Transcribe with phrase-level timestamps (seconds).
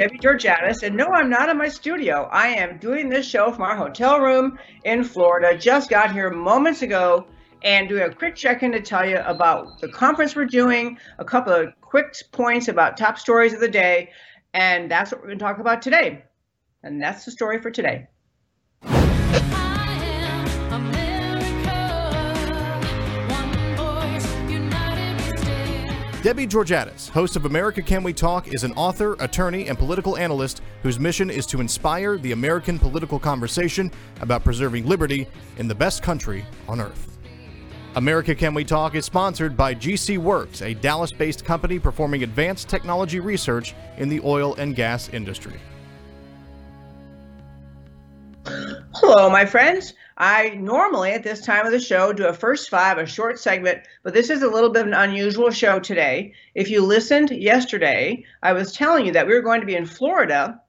[0.00, 2.26] Debbie Georgatos, and no, I'm not in my studio.
[2.32, 5.58] I am doing this show from our hotel room in Florida.
[5.58, 7.26] Just got here moments ago
[7.62, 11.24] and doing a quick check in to tell you about the conference we're doing, a
[11.26, 14.08] couple of quick points about top stories of the day,
[14.54, 16.24] and that's what we're going to talk about today.
[16.82, 18.06] And that's the story for today.
[26.22, 30.60] Debbie Georgatos, host of America Can We Talk, is an author, attorney, and political analyst
[30.82, 36.02] whose mission is to inspire the American political conversation about preserving liberty in the best
[36.02, 37.16] country on earth.
[37.96, 42.68] America Can We Talk is sponsored by GC Works, a Dallas based company performing advanced
[42.68, 45.58] technology research in the oil and gas industry.
[48.44, 49.94] Hello, my friends.
[50.20, 53.80] I normally at this time of the show do a first five, a short segment,
[54.02, 56.34] but this is a little bit of an unusual show today.
[56.54, 59.86] If you listened yesterday, I was telling you that we were going to be in
[59.86, 60.60] Florida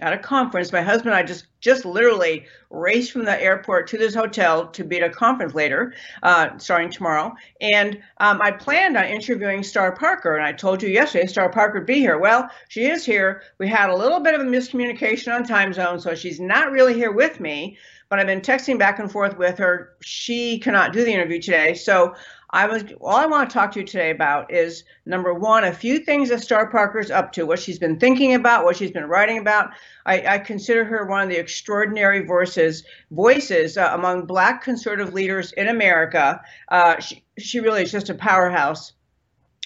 [0.00, 0.72] at a conference.
[0.72, 4.82] My husband and I just just literally raced from the airport to this hotel to
[4.84, 7.32] be at a conference later, uh, starting tomorrow.
[7.60, 11.78] And um, I planned on interviewing Star Parker, and I told you yesterday Star Parker
[11.78, 12.18] would be here.
[12.18, 13.42] Well, she is here.
[13.58, 16.94] We had a little bit of a miscommunication on time zone, so she's not really
[16.94, 17.76] here with me
[18.12, 19.94] but I've been texting back and forth with her.
[20.02, 21.72] She cannot do the interview today.
[21.72, 22.14] So
[22.50, 25.72] I was all I want to talk to you today about is number one, a
[25.72, 29.06] few things that Star Parker's up to, what she's been thinking about, what she's been
[29.06, 29.70] writing about.
[30.04, 35.52] I, I consider her one of the extraordinary voices voices uh, among Black conservative leaders
[35.52, 36.42] in America.
[36.68, 38.92] Uh, she, she really is just a powerhouse.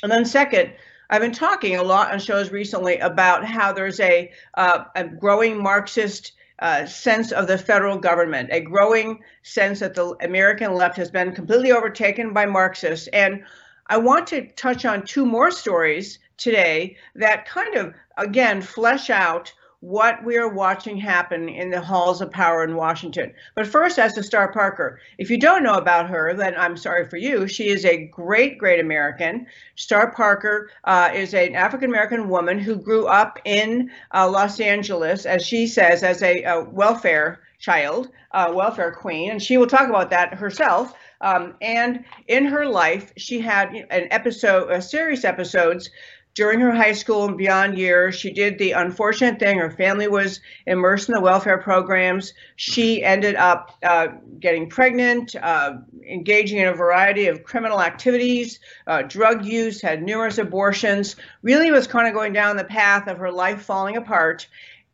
[0.05, 0.71] And then second,
[1.11, 5.61] I've been talking a lot on shows recently about how there's a, uh, a growing
[5.61, 11.11] Marxist uh, sense of the federal government, a growing sense that the American left has
[11.11, 13.09] been completely overtaken by Marxists.
[13.09, 13.45] And
[13.89, 19.53] I want to touch on two more stories today that kind of, again, flesh out
[19.87, 23.33] what we are watching happen in the halls of power in Washington.
[23.55, 27.09] But first, as to Star Parker, if you don't know about her, then I'm sorry
[27.09, 27.47] for you.
[27.47, 29.47] She is a great, great American.
[29.77, 35.25] Star Parker uh, is an African American woman who grew up in uh, Los Angeles,
[35.25, 39.89] as she says, as a, a welfare child, uh, welfare queen, and she will talk
[39.89, 40.95] about that herself.
[41.21, 45.91] Um, and in her life, she had an episode, a series of episodes
[46.37, 49.59] during her high school and beyond years, she did the unfortunate thing.
[49.59, 52.35] Her family was immersed in the welfare programs.
[52.57, 54.09] She ended up uh,
[54.39, 60.37] getting pregnant, uh, engaging in a variety of criminal activities, uh, drug use, had numerous
[60.37, 64.47] abortions, really was kind of going down the path of her life falling apart.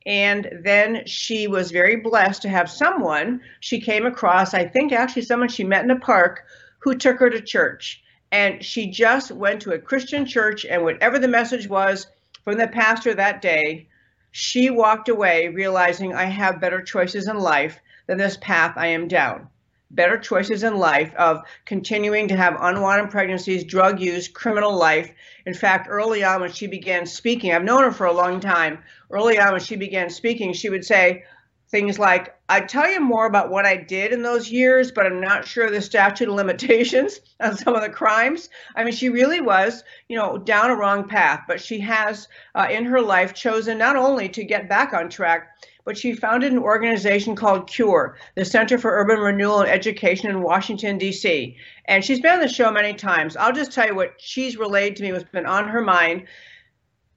[0.06, 5.22] And then she was very blessed to have someone she came across, I think actually
[5.22, 6.44] someone she met in a park,
[6.78, 8.00] who took her to church
[8.32, 12.06] and she just went to a Christian church, and whatever the message was
[12.42, 13.86] from the pastor that day,
[14.30, 19.06] she walked away realizing I have better choices in life than this path I am
[19.06, 19.48] down.
[19.90, 25.12] Better choices in life of continuing to have unwanted pregnancies, drug use, criminal life.
[25.44, 28.78] In fact, early on when she began speaking, I've known her for a long time.
[29.10, 31.24] Early on when she began speaking, she would say,
[31.72, 35.22] things like I'd tell you more about what I did in those years, but I'm
[35.22, 38.50] not sure the statute of limitations on some of the crimes.
[38.76, 42.68] I mean, she really was, you know, down a wrong path, but she has uh,
[42.70, 45.48] in her life chosen not only to get back on track,
[45.84, 50.42] but she founded an organization called CURE, the Center for Urban Renewal and Education in
[50.42, 51.56] Washington, D.C.
[51.86, 53.34] And she's been on the show many times.
[53.34, 56.28] I'll just tell you what she's relayed to me, what's been on her mind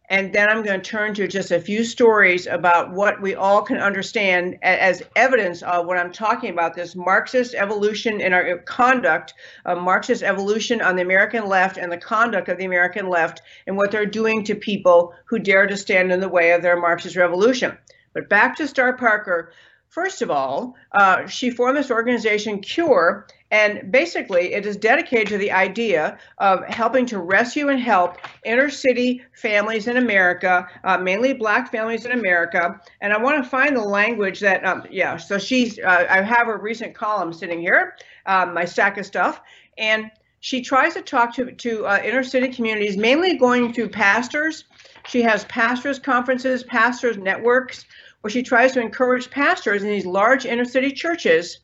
[0.09, 3.61] and then I'm going to turn to just a few stories about what we all
[3.61, 9.33] can understand as evidence of what I'm talking about this Marxist evolution in our conduct,
[9.65, 13.77] uh, Marxist evolution on the American left and the conduct of the American left and
[13.77, 17.15] what they're doing to people who dare to stand in the way of their Marxist
[17.15, 17.77] revolution.
[18.13, 19.51] But back to Star Parker.
[19.95, 25.37] First of all, uh, she formed this organization, CURE, and basically it is dedicated to
[25.37, 31.31] the idea of helping to rescue and help inner city families in America, uh, mainly
[31.31, 32.77] black families in America.
[32.99, 36.47] And I want to find the language that, um, yeah, so she's, uh, I have
[36.47, 37.95] her recent column sitting here,
[38.25, 39.39] um, my stack of stuff.
[39.77, 40.11] And
[40.41, 44.65] she tries to talk to, to uh, inner city communities, mainly going through pastors.
[45.07, 47.85] She has pastors' conferences, pastors' networks
[48.25, 51.59] where she tries to encourage pastors in these large inner city churches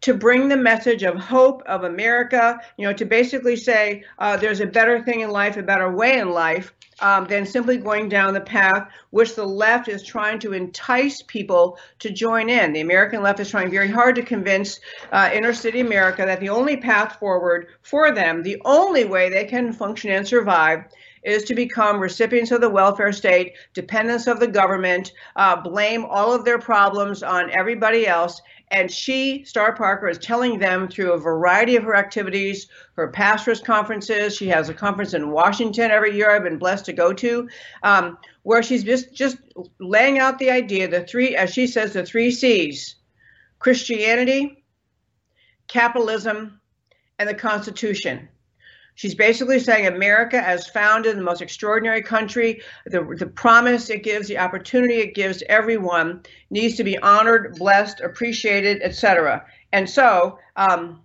[0.00, 4.60] to bring the message of hope of America, you know, to basically say uh, there's
[4.60, 8.34] a better thing in life, a better way in life, um, than simply going down
[8.34, 12.72] the path which the left is trying to entice people to join in.
[12.72, 14.80] The American left is trying very hard to convince
[15.12, 19.44] uh, inner city America that the only path forward for them, the only way they
[19.44, 20.84] can function and survive,
[21.24, 26.32] is to become recipients of the welfare state, dependents of the government, uh, blame all
[26.32, 28.40] of their problems on everybody else.
[28.70, 33.60] And she, Star Parker, is telling them through a variety of her activities, her pastors'
[33.60, 34.36] conferences.
[34.36, 36.30] She has a conference in Washington every year.
[36.30, 37.48] I've been blessed to go to,
[37.82, 39.38] um, where she's just just
[39.80, 42.96] laying out the idea, the three, as she says, the three C's:
[43.58, 44.64] Christianity,
[45.66, 46.60] capitalism,
[47.18, 48.28] and the Constitution.
[48.98, 54.26] She's basically saying America, as founded, the most extraordinary country, the, the promise it gives,
[54.26, 59.46] the opportunity it gives everyone needs to be honored, blessed, appreciated, etc.
[59.72, 61.04] And so um,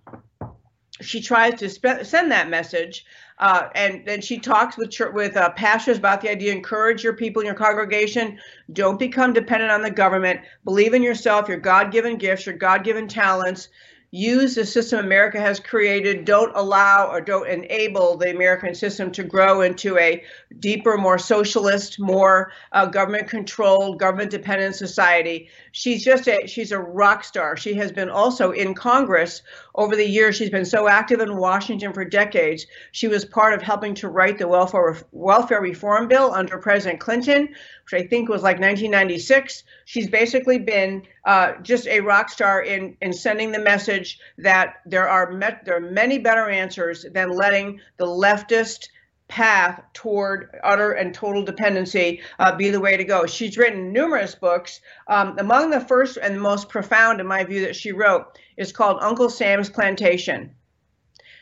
[1.00, 1.68] she tries to
[2.04, 3.04] send that message.
[3.38, 7.42] Uh, and then she talks with with uh, pastors about the idea: encourage your people
[7.42, 8.40] in your congregation.
[8.72, 10.40] Don't become dependent on the government.
[10.64, 13.68] Believe in yourself, your God-given gifts, your God-given talents
[14.14, 19.24] use the system America has created, don't allow or don't enable the American system to
[19.24, 20.22] grow into a
[20.60, 25.48] deeper, more socialist, more uh, government controlled, government dependent society.
[25.76, 27.56] She's just a she's a rock star.
[27.56, 29.42] She has been also in Congress
[29.74, 30.36] over the years.
[30.36, 32.64] She's been so active in Washington for decades.
[32.92, 37.48] She was part of helping to write the welfare welfare reform bill under President Clinton,
[37.84, 39.64] which I think was like 1996.
[39.84, 45.08] She's basically been uh, just a rock star in in sending the message that there
[45.08, 48.90] are met, there are many better answers than letting the leftist
[49.28, 53.26] path toward utter and total dependency uh, be the way to go.
[53.26, 54.80] She's written numerous books.
[55.08, 58.98] Um, among the first and most profound, in my view, that she wrote is called
[59.00, 60.54] Uncle Sam's Plantation.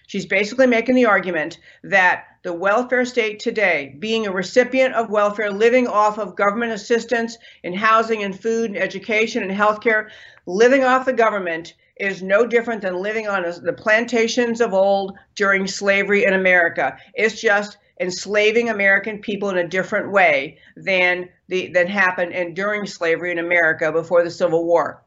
[0.06, 5.50] She's basically making the argument that the welfare state today, being a recipient of welfare,
[5.50, 10.11] living off of government assistance in housing and food and education and healthcare,
[10.44, 15.66] living off the government is no different than living on the plantations of old during
[15.66, 16.96] slavery in America.
[17.14, 22.86] It's just enslaving American people in a different way than the than happened and during
[22.86, 25.04] slavery in America before the Civil War.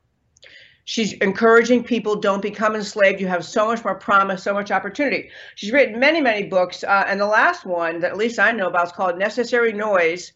[0.87, 3.19] She's encouraging people don't become enslaved.
[3.19, 5.29] You have so much more promise, so much opportunity.
[5.55, 8.67] She's written many, many books, uh, and the last one that at least I know
[8.67, 10.33] about is called Necessary Noise.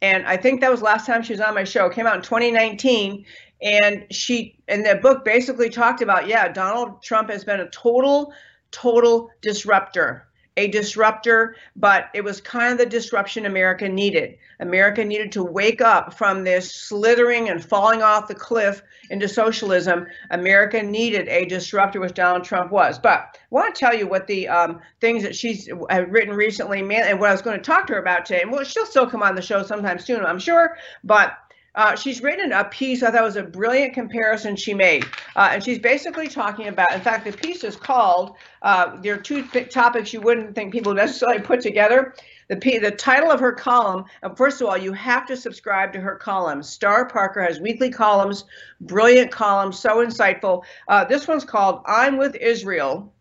[0.00, 1.86] And I think that was last time she was on my show.
[1.86, 3.24] It came out in 2019,
[3.62, 8.32] and she in the book basically talked about yeah, Donald Trump has been a total,
[8.70, 10.26] total disruptor
[10.56, 14.36] a disruptor, but it was kind of the disruption America needed.
[14.58, 20.06] America needed to wake up from this slithering and falling off the cliff into socialism.
[20.30, 22.98] America needed a disruptor, which Donald Trump was.
[22.98, 25.68] But I want to tell you what the um, things that she's
[26.08, 28.42] written recently, and what I was going to talk to her about today.
[28.42, 30.76] And well, she'll still come on the show sometime soon, I'm sure.
[31.04, 31.38] But
[31.74, 35.04] uh, she's written a piece I thought was a brilliant comparison she made.
[35.36, 39.18] Uh, and she's basically talking about, in fact, the piece is called, uh, there are
[39.18, 42.14] two topics you wouldn't think people necessarily put together.
[42.48, 46.00] The, P, the title of her column, first of all, you have to subscribe to
[46.00, 46.68] her columns.
[46.68, 48.44] Star Parker has weekly columns,
[48.80, 50.64] brilliant columns, so insightful.
[50.88, 53.12] Uh, this one's called I'm with Israel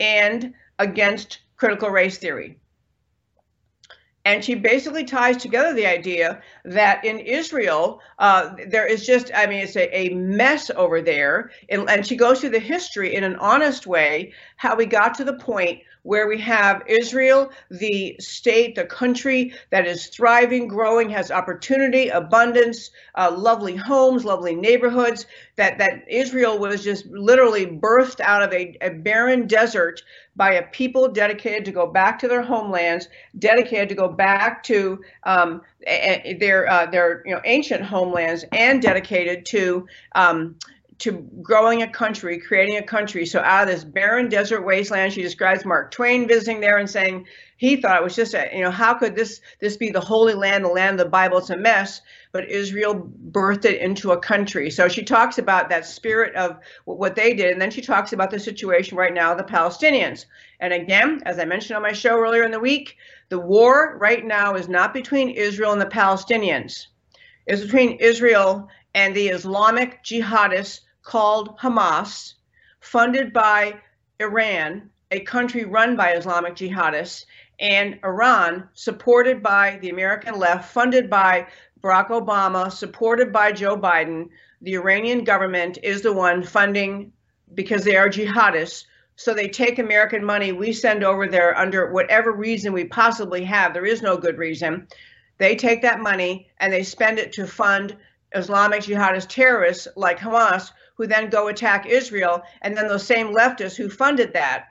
[0.00, 2.58] and Against Critical Race Theory.
[4.24, 9.46] And she basically ties together the idea that in Israel, uh, there is just, I
[9.46, 11.50] mean, it's a, a mess over there.
[11.70, 15.24] And, and she goes through the history in an honest way, how we got to
[15.24, 21.30] the point where we have Israel, the state, the country that is thriving, growing, has
[21.30, 25.26] opportunity, abundance, uh, lovely homes, lovely neighborhoods.
[25.56, 30.02] That that Israel was just literally birthed out of a, a barren desert
[30.36, 35.00] by a people dedicated to go back to their homelands, dedicated to go back to
[35.24, 40.56] um, their uh, their you know ancient homelands, and dedicated to um,
[41.00, 43.24] to growing a country, creating a country.
[43.24, 47.26] So out of this barren desert wasteland, she describes Mark Twain visiting there and saying
[47.56, 50.34] he thought it was just a, you know, how could this this be the holy
[50.34, 51.38] land, the land of the Bible?
[51.38, 52.02] It's a mess.
[52.32, 54.70] But Israel birthed it into a country.
[54.70, 58.30] So she talks about that spirit of what they did, and then she talks about
[58.30, 60.26] the situation right now the Palestinians.
[60.60, 62.96] And again, as I mentioned on my show earlier in the week,
[63.30, 66.88] the war right now is not between Israel and the Palestinians.
[67.46, 72.34] It's between Israel and the Islamic jihadists called Hamas,
[72.80, 73.80] funded by
[74.20, 77.24] Iran, a country run by Islamic jihadists,
[77.58, 81.46] and Iran, supported by the American left, funded by
[81.82, 84.28] Barack Obama, supported by Joe Biden.
[84.62, 87.12] The Iranian government is the one funding
[87.54, 88.84] because they are jihadists.
[89.16, 93.74] So they take American money we send over there under whatever reason we possibly have.
[93.74, 94.88] There is no good reason.
[95.36, 97.96] They take that money and they spend it to fund
[98.34, 102.42] Islamic jihadist terrorists like Hamas, who then go attack Israel.
[102.60, 104.66] And then those same leftists who funded that,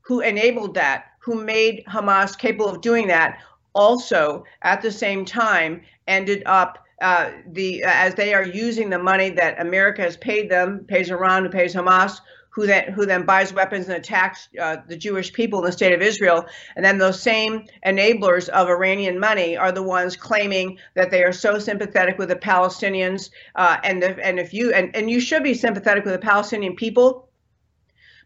[0.00, 3.40] who enabled that, who made Hamas capable of doing that,
[3.74, 9.28] also at the same time ended up uh, the as they are using the money
[9.28, 12.18] that America has paid them, pays Iran, who pays Hamas,
[12.50, 15.92] who then who then buys weapons and attacks uh, the Jewish people in the state
[15.92, 21.10] of Israel, and then those same enablers of Iranian money are the ones claiming that
[21.10, 25.08] they are so sympathetic with the Palestinians, uh, and the, and if you and, and
[25.08, 27.28] you should be sympathetic with the Palestinian people.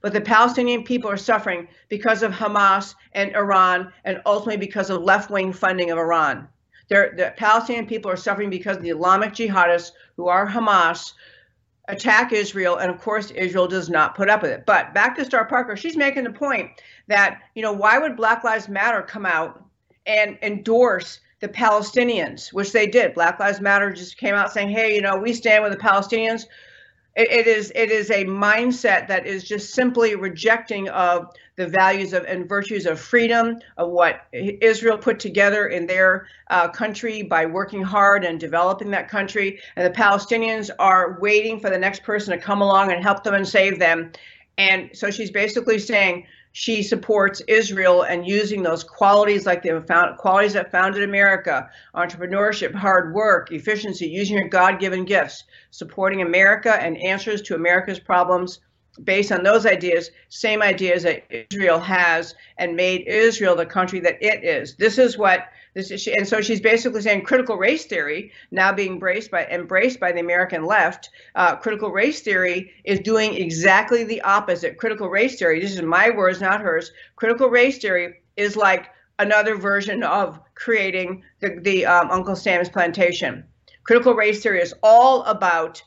[0.01, 5.03] But the Palestinian people are suffering because of Hamas and Iran, and ultimately because of
[5.03, 6.49] left wing funding of Iran.
[6.89, 11.15] They're, the Palestinian people are suffering because of the Islamic jihadists who are Hamas
[11.89, 14.67] attack Israel, and of course, Israel does not put up with it.
[14.67, 16.71] But back to Star Parker, she's making the point
[17.09, 19.63] that, you know, why would Black Lives Matter come out
[20.07, 23.15] and endorse the Palestinians, which they did?
[23.15, 26.47] Black Lives Matter just came out saying, hey, you know, we stand with the Palestinians
[27.17, 32.13] it, it is it is a mindset that is just simply rejecting of the values
[32.13, 37.47] of and virtues of freedom of what Israel put together in their uh, country by
[37.47, 42.37] working hard and developing that country, and the Palestinians are waiting for the next person
[42.37, 44.11] to come along and help them and save them.
[44.59, 50.19] And so she's basically saying she supports Israel and using those qualities like the found,
[50.19, 56.81] qualities that founded America entrepreneurship, hard work, efficiency, using your God given gifts, supporting America
[56.81, 58.61] and answers to America's problems
[59.03, 64.23] based on those ideas, same ideas that Israel has and made Israel the country that
[64.23, 64.77] it is.
[64.77, 68.93] This is what this is, and so she's basically saying critical race theory, now being
[68.93, 74.23] embraced by embraced by the American left, uh, critical race theory is doing exactly the
[74.23, 74.79] opposite.
[74.79, 76.93] Critical race theory, this is my words, not hers.
[77.17, 83.45] Critical race theory is like another version of creating the, the um, Uncle Sam's plantation.
[83.83, 85.83] Critical race theory is all about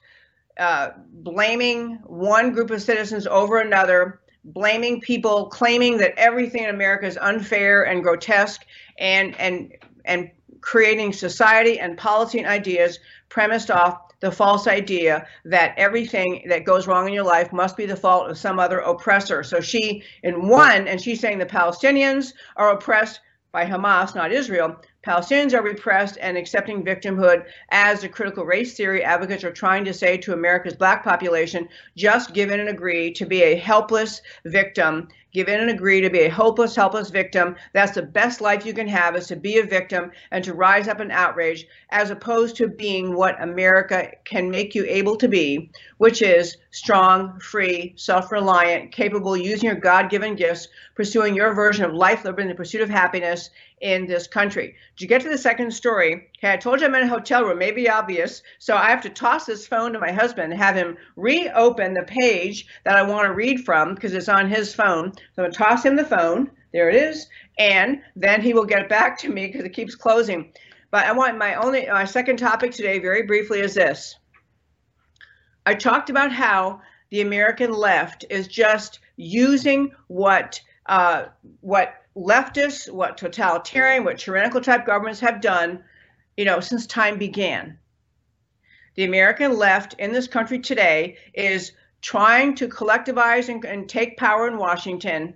[0.60, 7.06] uh, blaming one group of citizens over another, blaming people, claiming that everything in America
[7.06, 8.66] is unfair and grotesque,
[8.98, 9.74] and and
[10.06, 13.00] and creating society and policy and ideas
[13.30, 17.86] premised off the false idea that everything that goes wrong in your life must be
[17.86, 19.44] the fault of some other oppressor.
[19.44, 23.20] So she, in one, and she's saying the Palestinians are oppressed
[23.52, 24.76] by Hamas, not Israel.
[25.08, 29.94] Palestinians are repressed and accepting victimhood as the critical race theory advocates are trying to
[29.94, 35.08] say to America's black population just give in and agree to be a helpless victim
[35.38, 37.56] give in and agree to be a hopeless, helpless victim.
[37.72, 40.88] That's the best life you can have is to be a victim and to rise
[40.88, 45.70] up in outrage, as opposed to being what America can make you able to be,
[45.98, 52.26] which is strong, free, self-reliant, capable, using your God-given gifts, pursuing your version of life,
[52.26, 53.52] liberty, and the pursuit of happiness
[53.82, 54.76] in this country.
[54.96, 56.32] Did you get to the second story?
[56.40, 58.42] Okay, I told you I'm in a hotel room, maybe obvious.
[58.58, 62.02] So I have to toss this phone to my husband, and have him reopen the
[62.02, 65.14] page that I want to read from because it's on his phone.
[65.14, 66.50] So I'm going to toss him the phone.
[66.74, 67.28] There it is.
[67.60, 70.52] And then he will get it back to me because it keeps closing.
[70.90, 74.16] But I want my only, my second topic today, very briefly, is this.
[75.64, 81.26] I talked about how the American left is just using what uh,
[81.62, 85.84] what leftists, what totalitarian, what tyrannical type governments have done,
[86.36, 87.78] you know, since time began.
[88.96, 94.48] The American left in this country today is trying to collectivize and, and take power
[94.48, 95.36] in Washington,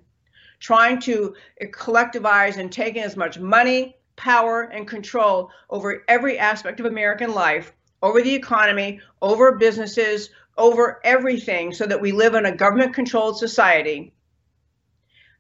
[0.60, 6.80] trying to collectivize and take in as much money, power, and control over every aspect
[6.80, 12.46] of American life, over the economy, over businesses, over everything, so that we live in
[12.46, 14.14] a government controlled society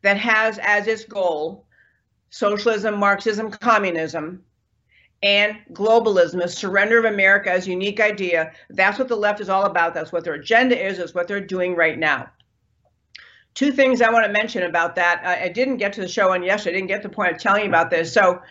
[0.01, 1.65] that has as its goal
[2.29, 4.43] socialism, Marxism, communism,
[5.21, 8.53] and globalism, a surrender of America as unique idea.
[8.69, 9.93] That's what the left is all about.
[9.93, 10.97] That's what their agenda is.
[10.97, 12.31] That's what they're doing right now.
[13.53, 15.23] Two things I want to mention about that.
[15.25, 16.77] I didn't get to the show on yesterday.
[16.77, 18.13] I didn't get the point of telling you about this.
[18.13, 18.41] So,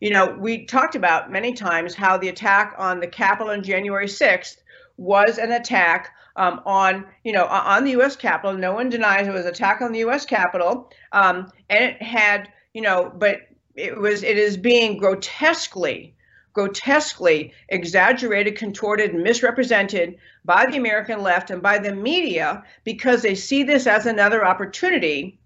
[0.00, 4.08] you know, we talked about many times how the attack on the Capitol on January
[4.08, 4.56] 6th
[4.96, 8.16] was an attack um, on, you know, on the U.S.
[8.16, 8.56] Capitol.
[8.56, 10.24] No one denies it was an attack on the U.S.
[10.24, 13.40] Capitol, um, and it had, you know, but
[13.74, 16.14] it was it is being grotesquely,
[16.52, 23.64] grotesquely exaggerated, contorted, misrepresented by the American left and by the media because they see
[23.64, 25.38] this as another opportunity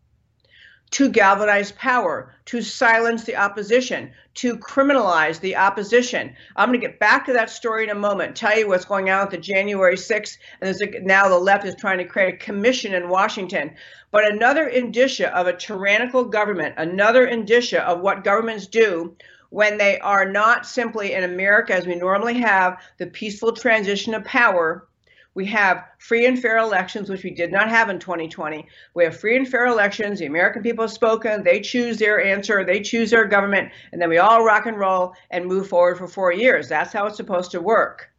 [0.93, 6.37] to galvanize power, to silence the opposition, to criminalize the opposition.
[6.55, 9.09] I'm going to get back to that story in a moment, tell you what's going
[9.09, 12.37] on with the January 6th, and a, now the left is trying to create a
[12.37, 13.75] commission in Washington.
[14.11, 19.17] But another indicia of a tyrannical government, another indicia of what governments do
[19.49, 24.25] when they are not simply in America as we normally have the peaceful transition of
[24.25, 24.87] power
[25.35, 28.67] we have free and fair elections, which we did not have in 2020.
[28.95, 30.19] We have free and fair elections.
[30.19, 31.43] The American people have spoken.
[31.43, 32.65] They choose their answer.
[32.65, 33.73] They choose their government.
[33.93, 36.69] And then we all rock and roll and move forward for four years.
[36.69, 38.11] That's how it's supposed to work.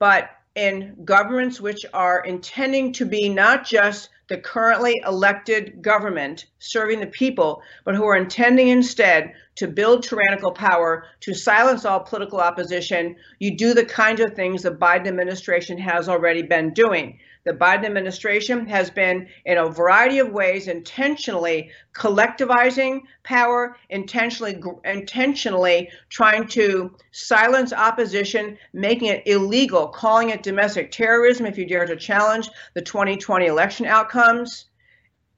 [0.00, 6.98] But in governments which are intending to be not just the currently elected government serving
[6.98, 12.40] the people, but who are intending instead to build tyrannical power, to silence all political
[12.40, 17.18] opposition, you do the kinds of things the Biden administration has already been doing.
[17.44, 25.90] The Biden administration has been, in a variety of ways, intentionally collectivizing power, intentionally, intentionally
[26.08, 31.96] trying to silence opposition, making it illegal, calling it domestic terrorism if you dare to
[31.96, 34.66] challenge the 2020 election outcomes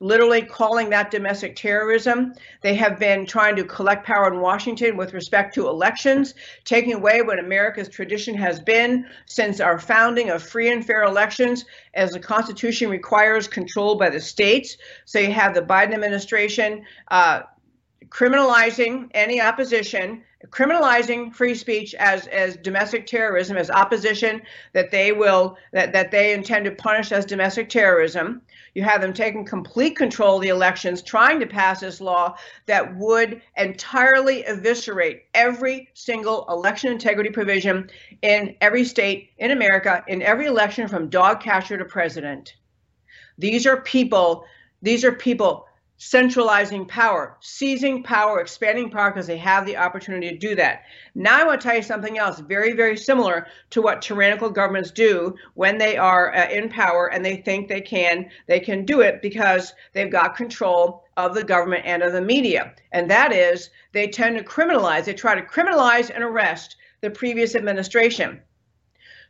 [0.01, 2.35] literally calling that domestic terrorism.
[2.63, 6.35] They have been trying to collect power in Washington with respect to elections,
[6.65, 11.65] taking away what America's tradition has been since our founding of free and fair elections,
[11.95, 14.77] as the Constitution requires control by the states.
[15.05, 17.43] So you have the Biden administration uh,
[18.09, 24.43] criminalizing any opposition criminalizing free speech as as domestic terrorism as opposition
[24.75, 28.43] that they will that that they intend to punish as domestic terrorism
[28.77, 32.95] you have them taking complete control of the elections trying to pass this law that
[32.99, 37.89] would entirely eviscerate every single election integrity provision
[38.21, 42.55] in every state in america in every election from dog catcher to president.
[43.39, 44.45] These are people
[44.83, 45.66] these are people
[45.99, 50.83] centralizing power, seizing power, expanding power because they have the opportunity to do that.
[51.15, 54.91] Now, I want to tell you something else very, very similar to what tyrannical governments
[54.91, 59.01] do when they are uh, in power and they think they can they can do
[59.01, 62.75] it because they've got control of the government and of the media.
[62.93, 67.55] And that is they tend to criminalize, they try to criminalize and arrest the previous
[67.55, 68.43] administration.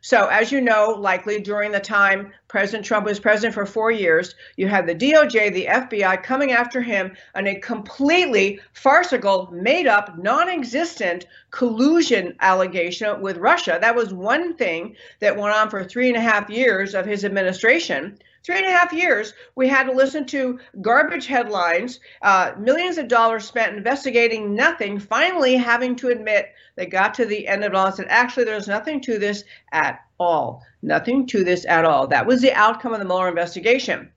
[0.07, 4.35] So, as you know, likely during the time President Trump was president for four years,
[4.55, 10.17] you had the DOJ, the FBI coming after him on a completely farcical, made up,
[10.17, 13.79] non existent collusion allegation with Russia.
[13.81, 17.25] That was one thing that went on for three and a half years of his
[17.25, 22.97] administration three and a half years, we had to listen to garbage headlines, uh, millions
[22.97, 27.73] of dollars spent investigating nothing, finally having to admit they got to the end of
[27.73, 30.63] it all and said, actually, there's nothing to this at all.
[30.81, 32.07] Nothing to this at all.
[32.07, 34.09] That was the outcome of the Mueller investigation.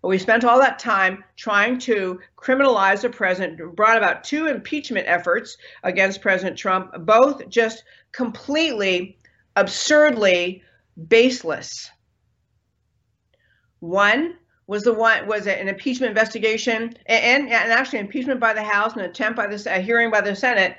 [0.00, 5.06] But we spent all that time trying to criminalize the president, brought about two impeachment
[5.06, 9.18] efforts against President Trump, both just completely,
[9.54, 10.62] absurdly
[11.08, 11.90] baseless.
[13.80, 14.36] One
[14.66, 19.00] was the one was an impeachment investigation and, and actually impeachment by the House, an
[19.00, 20.76] attempt by the a hearing by the Senate,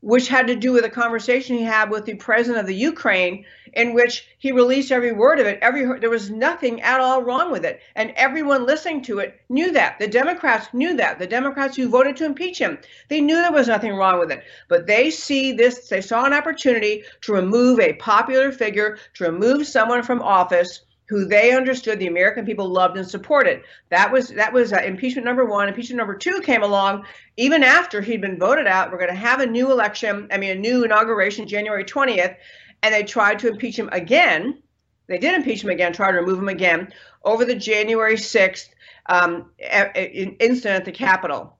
[0.00, 3.46] which had to do with a conversation he had with the president of the Ukraine,
[3.72, 5.58] in which he released every word of it.
[5.62, 9.72] Every there was nothing at all wrong with it, and everyone listening to it knew
[9.72, 9.98] that.
[9.98, 11.18] The Democrats knew that.
[11.18, 12.78] The Democrats who voted to impeach him,
[13.08, 14.44] they knew there was nothing wrong with it.
[14.68, 15.88] But they see this.
[15.88, 21.26] They saw an opportunity to remove a popular figure, to remove someone from office who
[21.26, 23.62] they understood the American people loved and supported.
[23.90, 25.68] That was that was uh, impeachment number one.
[25.68, 27.04] Impeachment number two came along
[27.36, 28.90] even after he'd been voted out.
[28.90, 30.28] We're going to have a new election.
[30.32, 32.34] I mean, a new inauguration, January twentieth,
[32.82, 34.62] and they tried to impeach him again.
[35.06, 38.74] They did impeach him again, tried to remove him again over the January sixth
[39.06, 41.58] um, incident at the Capitol.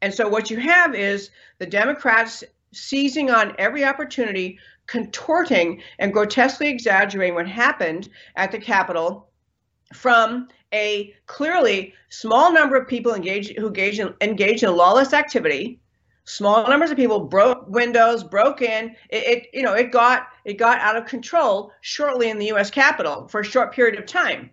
[0.00, 4.58] And so what you have is the Democrats seizing on every opportunity
[4.92, 9.30] contorting and grotesquely exaggerating what happened at the Capitol
[9.94, 15.80] from a clearly small number of people engaged who engaged in, engaged in lawless activity.
[16.24, 18.94] Small numbers of people broke windows broke in.
[19.08, 22.70] It, it, you know it got it got out of control shortly in the US
[22.70, 24.50] Capitol for a short period of time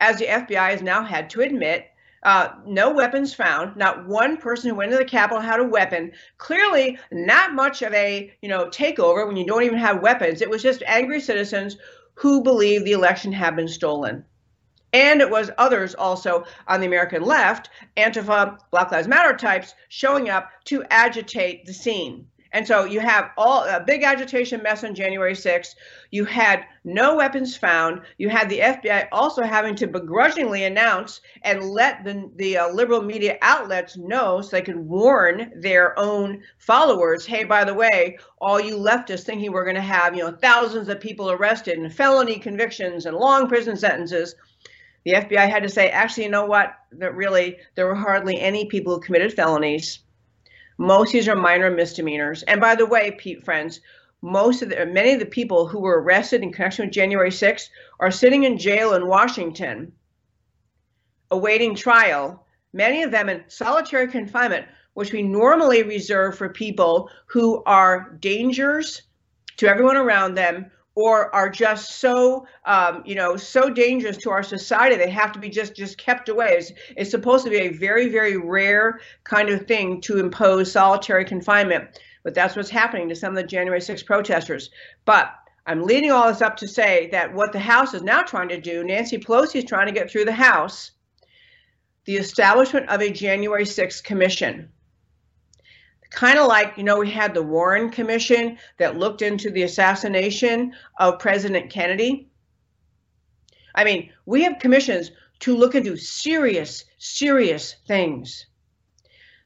[0.00, 1.84] as the FBI has now had to admit
[2.22, 3.76] uh, no weapons found.
[3.76, 6.12] Not one person who went into the Capitol had a weapon.
[6.38, 10.42] Clearly, not much of a you know takeover when you don't even have weapons.
[10.42, 11.76] It was just angry citizens
[12.14, 14.24] who believed the election had been stolen.
[14.92, 20.28] And it was others also on the American left, Antifa, Black Lives Matter types, showing
[20.28, 22.26] up to agitate the scene.
[22.52, 25.76] And so you have all a big agitation mess on January 6th.
[26.10, 28.02] You had no weapons found.
[28.18, 33.02] You had the FBI also having to begrudgingly announce and let the, the uh, liberal
[33.02, 38.60] media outlets know so they could warn their own followers hey, by the way, all
[38.60, 42.38] you leftists thinking we're going to have you know thousands of people arrested and felony
[42.38, 44.34] convictions and long prison sentences.
[45.04, 46.74] The FBI had to say, actually, you know what?
[46.92, 50.00] That really, there were hardly any people who committed felonies
[50.80, 52.42] most of these are minor misdemeanors.
[52.44, 53.82] And by the way, Pete friends,
[54.22, 57.68] most of the many of the people who were arrested in connection with January 6th
[58.00, 59.92] are sitting in jail in Washington
[61.30, 67.62] awaiting trial, many of them in solitary confinement, which we normally reserve for people who
[67.64, 69.02] are dangers
[69.58, 74.42] to everyone around them or are just so um, you know so dangerous to our
[74.42, 76.50] society they have to be just just kept away.
[76.58, 81.24] It's, it's supposed to be a very very rare kind of thing to impose solitary
[81.24, 81.98] confinement.
[82.22, 84.70] But that's what's happening to some of the january 6 protesters.
[85.06, 85.32] But
[85.66, 88.60] i'm leading all this up to say that what the house is now trying to
[88.60, 90.92] do nancy pelosi is trying to get through the house
[92.06, 94.70] the establishment of a january 6 commission
[96.10, 100.74] kind of like you know we had the Warren Commission that looked into the assassination
[100.98, 102.28] of President Kennedy.
[103.74, 108.46] I mean, we have commissions to look into serious, serious things.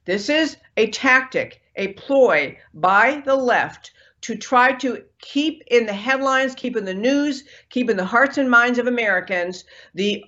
[0.07, 5.93] This is a tactic, a ploy by the left to try to keep in the
[5.93, 10.25] headlines, keep in the news, keep in the hearts and minds of Americans the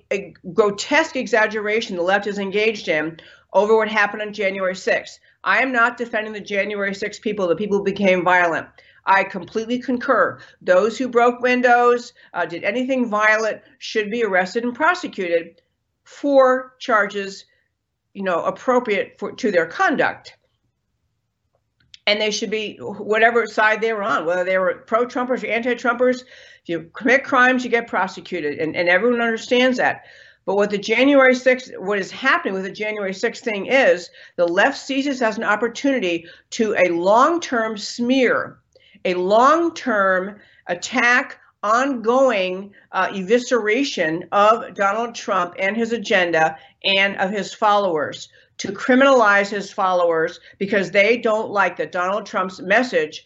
[0.53, 3.19] grotesque exaggeration the left is engaged in
[3.53, 5.17] over what happened on January 6th.
[5.47, 8.67] I am not defending the January 6 people, the people who became violent.
[9.05, 10.39] I completely concur.
[10.61, 15.61] Those who broke windows, uh, did anything violent, should be arrested and prosecuted
[16.03, 17.45] for charges,
[18.13, 20.35] you know, appropriate for to their conduct.
[22.07, 26.23] And they should be whatever side they were on, whether they were pro-Trumpers or anti-Trumpers.
[26.23, 30.03] If you commit crimes, you get prosecuted, and, and everyone understands that.
[30.47, 34.47] But what the January 6th, what is happening with the January 6th thing is the
[34.47, 38.59] left sees this as an opportunity to a long term smear,
[39.03, 47.29] a long term attack, ongoing uh, evisceration of Donald Trump and his agenda and of
[47.29, 48.29] his followers,
[48.59, 53.25] to criminalize his followers because they don't like that Donald Trump's message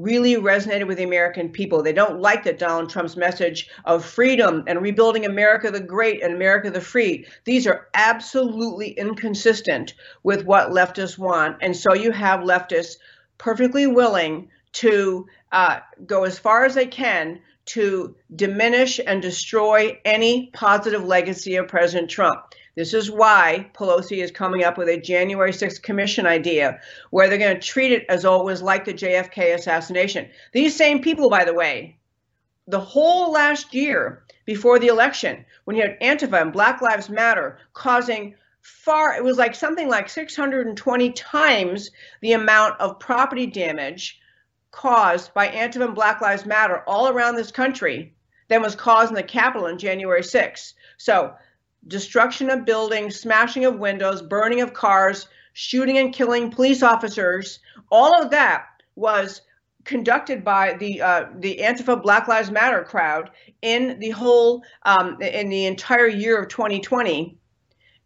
[0.00, 1.82] really resonated with the American people.
[1.82, 6.34] They don't like that Donald Trump's message of freedom and rebuilding America the great and
[6.34, 7.26] America the free.
[7.44, 11.58] These are absolutely inconsistent with what leftists want.
[11.60, 12.96] And so you have leftists
[13.38, 20.50] perfectly willing to uh, go as far as they can to diminish and destroy any
[20.52, 22.54] positive legacy of President Trump.
[22.76, 26.80] This is why Pelosi is coming up with a January 6th commission idea
[27.10, 30.28] where they're going to treat it as always like the JFK assassination.
[30.52, 31.98] These same people, by the way,
[32.66, 37.58] the whole last year before the election, when you had Antifa and Black Lives Matter
[37.72, 44.20] causing far, it was like something like 620 times the amount of property damage
[44.70, 48.14] caused by Antifa and Black Lives Matter all around this country
[48.48, 50.74] than was caused in the Capitol on January 6th.
[50.96, 51.34] So
[51.86, 58.22] destruction of buildings, smashing of windows, burning of cars, shooting and killing police officers, all
[58.22, 59.42] of that was
[59.84, 63.30] conducted by the uh, the Antifa Black Lives Matter crowd
[63.62, 67.36] in the whole um, in the entire year of 2020.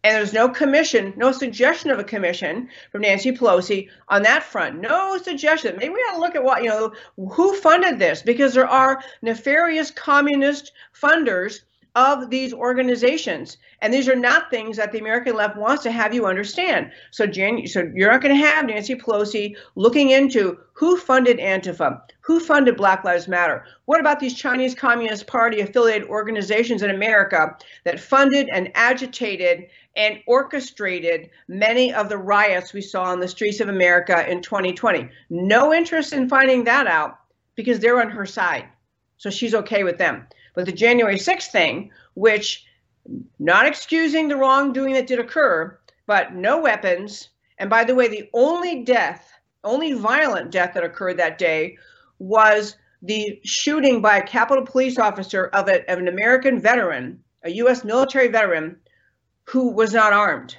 [0.05, 4.79] And there's no commission, no suggestion of a commission from Nancy Pelosi on that front.
[4.79, 5.77] No suggestion.
[5.79, 9.03] Maybe we ought to look at what, you know, who funded this because there are
[9.23, 11.61] nefarious communist funders
[11.95, 13.57] of these organizations.
[13.81, 16.91] And these are not things that the American left wants to have you understand.
[17.11, 22.01] So, Jan, so you're not going to have Nancy Pelosi looking into who funded Antifa,
[22.21, 23.65] who funded Black Lives Matter.
[23.85, 30.19] What about these Chinese Communist Party affiliated organizations in America that funded and agitated and
[30.27, 35.09] orchestrated many of the riots we saw on the streets of America in 2020?
[35.31, 37.21] No interest in finding that out
[37.55, 38.65] because they're on her side.
[39.17, 40.27] So she's okay with them.
[40.55, 42.65] But the January 6th thing, which
[43.39, 47.29] not excusing the wrongdoing that did occur, but no weapons.
[47.59, 49.31] And by the way, the only death,
[49.63, 51.79] only violent death that occurred that day
[52.19, 57.51] was the shooting by a Capitol police officer of, a, of an American veteran, a
[57.51, 57.85] U.S.
[57.85, 58.77] military veteran,
[59.45, 60.57] who was not armed.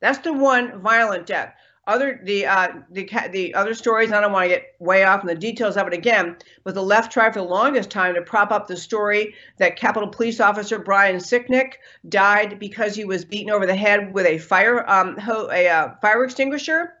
[0.00, 1.54] That's the one violent death
[1.86, 4.12] other the uh, the the other stories.
[4.12, 6.82] I don't want to get way off in the details of it again, but the
[6.82, 10.78] left tried for the longest time to prop up the story that Capitol Police Officer
[10.78, 11.74] Brian Sicknick
[12.08, 16.24] died because he was beaten over the head with a fire um, a uh, fire
[16.24, 16.94] extinguisher.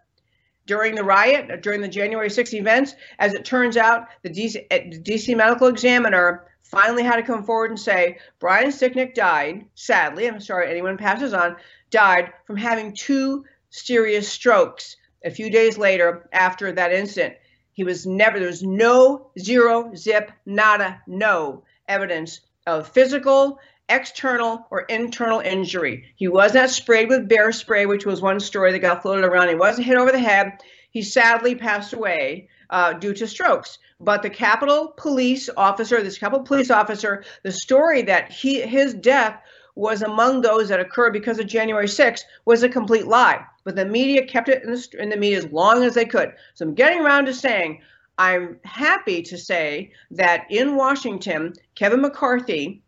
[0.66, 2.94] during the riot, during the January 6 events.
[3.18, 7.78] As it turns out, the DC, DC Medical Examiner finally had to come forward and
[7.78, 11.56] say Brian Sicknick died, sadly, I'm sorry anyone passes on,
[11.90, 17.34] died from having two serious strokes a few days later after that incident.
[17.72, 23.58] He was never, there was no zero, zip, nada, no evidence of physical,
[23.88, 26.04] external, or internal injury.
[26.14, 29.48] He was not sprayed with bear spray, which was one story that got floated around.
[29.48, 30.52] He wasn't hit over the head.
[30.90, 33.78] He sadly passed away uh, due to strokes.
[33.98, 39.40] But the Capitol Police officer, this Capitol Police officer, the story that he his death
[39.74, 43.44] was among those that occurred because of January 6th was a complete lie.
[43.64, 46.32] But the media kept it in the, in the media as long as they could.
[46.54, 47.80] So I'm getting around to saying
[48.18, 52.82] I'm happy to say that in Washington, Kevin McCarthy,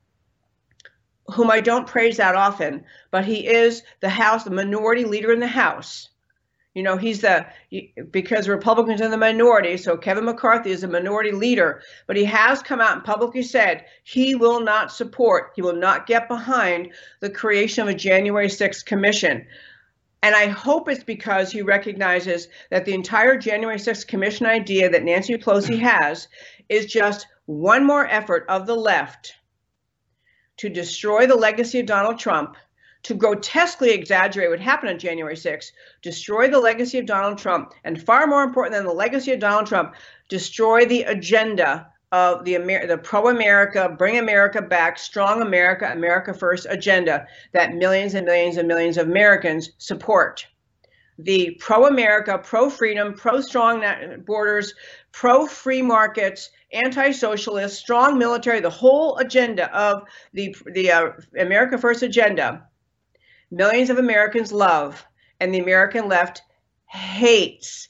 [1.29, 5.41] whom I don't praise that often, but he is the House, the minority leader in
[5.41, 6.11] the House.
[6.77, 7.47] You know, he's the
[8.11, 12.63] because Republicans are the minority, so Kevin McCarthy is a minority leader, but he has
[12.63, 17.31] come out and publicly said he will not support, he will not get behind the
[17.31, 19.47] creation of a January 6th commission.
[20.23, 25.03] And I hope it's because he recognizes that the entire January 6th commission idea that
[25.03, 25.81] Nancy Pelosi mm.
[25.81, 26.29] has
[26.69, 29.33] is just one more effort of the left
[30.59, 32.59] to destroy the legacy of Donald Trump
[33.07, 35.71] to grotesquely exaggerate what happened on January 6th,
[36.03, 39.69] destroy the legacy of Donald Trump, and far more important than the legacy of Donald
[39.69, 39.95] Trump,
[40.29, 46.67] destroy the agenda of the Amer- the pro-America, bring America back, strong America, America first
[46.69, 50.45] agenda that millions and millions and millions of Americans support.
[51.21, 53.85] The pro-America, pro-freedom, pro-strong
[54.27, 54.75] borders,
[55.13, 62.67] pro-free markets, anti-socialist, strong military, the whole agenda of the the uh, America First agenda
[63.51, 65.05] millions of Americans love
[65.41, 66.43] and the American left
[66.87, 67.89] hates,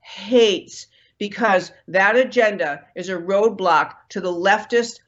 [0.00, 0.86] hates
[1.18, 5.00] because that agenda is a roadblock to the leftist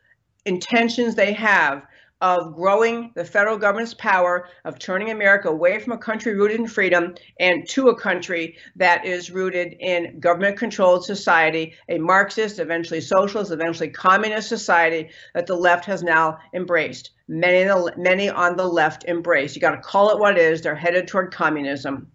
[0.45, 1.87] intentions they have
[2.21, 6.67] of growing the federal government's power, of turning America away from a country rooted in
[6.67, 13.01] freedom and to a country that is rooted in government controlled society, a Marxist, eventually
[13.01, 17.11] socialist, eventually communist society that the left has now embraced.
[17.29, 19.55] Many, many on the left embrace.
[19.55, 20.63] You got to call it what it is.
[20.63, 22.11] They're headed toward communism.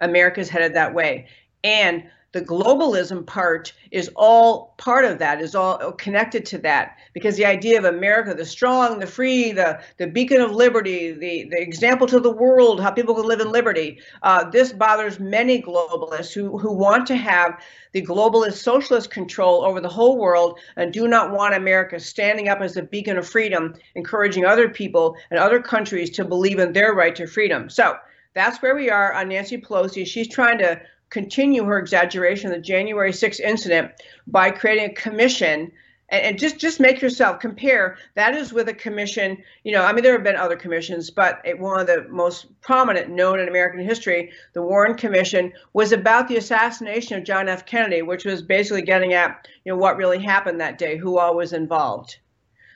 [0.00, 1.26] America's headed that way.
[1.64, 7.36] And the globalism part is all part of that is all connected to that because
[7.36, 11.60] the idea of america the strong the free the the beacon of liberty the the
[11.60, 16.32] example to the world how people can live in liberty uh, this bothers many globalists
[16.32, 21.06] who who want to have the globalist socialist control over the whole world and do
[21.06, 25.60] not want america standing up as a beacon of freedom encouraging other people and other
[25.60, 27.94] countries to believe in their right to freedom so
[28.34, 30.06] that's where we are on Nancy Pelosi.
[30.06, 30.80] She's trying to
[31.12, 33.92] continue her exaggeration of the January 6th incident
[34.26, 35.70] by creating a commission.
[36.08, 39.92] And, and, just just make yourself compare that is with a commission you know i
[39.92, 43.48] mean there have been other commissions but it, one of the most prominent known in
[43.48, 47.64] american history the warren commission was about the assassination of john f.
[47.64, 51.34] Kennedy which was basically getting at you know what really happened that day who all
[51.34, 52.18] was involved.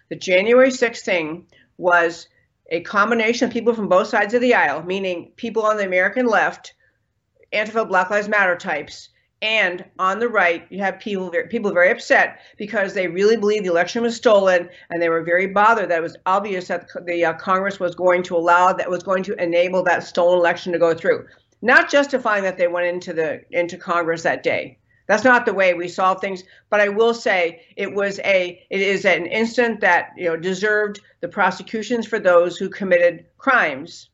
[0.08, 1.46] The january 6th thing
[1.76, 2.28] was
[2.70, 6.26] a combination of people from both sides of the aisle meaning people on the american
[6.26, 6.72] left
[7.56, 9.08] Antifa Black Lives Matter types.
[9.42, 13.64] And on the right, you have people very, people very upset because they really believe
[13.64, 17.26] the election was stolen, and they were very bothered that it was obvious that the
[17.26, 20.78] uh, Congress was going to allow that was going to enable that stolen election to
[20.78, 21.26] go through.
[21.60, 24.78] Not justifying that they went into the into Congress that day.
[25.06, 26.42] That's not the way we solve things.
[26.70, 31.00] But I will say it was a it is an incident that you know deserved
[31.20, 34.08] the prosecutions for those who committed crimes.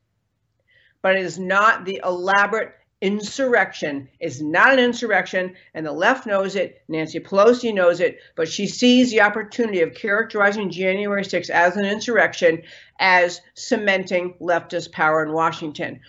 [1.01, 6.55] But it is not the elaborate insurrection is not an insurrection, and the left knows
[6.55, 6.81] it.
[6.87, 11.85] Nancy Pelosi knows it, but she sees the opportunity of characterizing January 6th as an
[11.85, 12.63] insurrection
[12.99, 15.99] as cementing leftist power in Washington.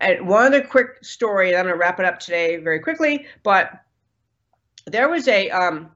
[0.00, 3.26] And one other quick story, and I'm going to wrap it up today very quickly,
[3.42, 3.72] but
[4.86, 5.90] there was a, um,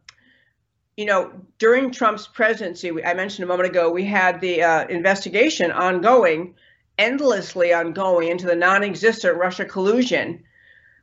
[0.97, 5.71] you know, during Trump's presidency, I mentioned a moment ago, we had the uh, investigation
[5.71, 6.57] ongoing
[6.99, 10.43] endlessly ongoing into the non-existent Russia collusion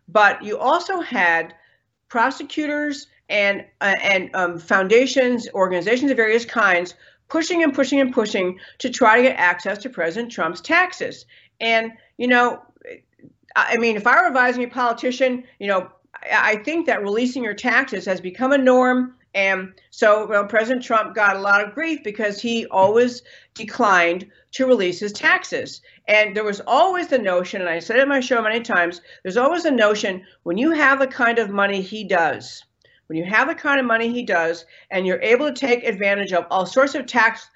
[0.07, 1.53] but you also had
[2.09, 6.95] prosecutors and uh, and um, foundations, organizations of various kinds
[7.27, 11.25] pushing and pushing and pushing to try to get access to President Trump's taxes.
[11.59, 12.61] And you know,
[13.55, 15.89] I mean, if I were advising a politician, you know,
[16.31, 21.13] I think that releasing your taxes has become a norm And so well, President Trump
[21.13, 23.21] got a lot of grief because he always
[23.54, 25.82] declined to release his taxes.
[26.08, 29.02] And there was always the notion, and I said it in my show many times,
[29.24, 32.63] there's always a notion when you have the kind of money he does,
[33.08, 36.32] when you have the kind of money he does, and you're able to take advantage
[36.32, 37.50] of all sorts of tax